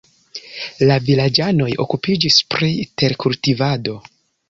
[0.91, 4.05] La vilaĝanoj okupiĝis pri terkultivado.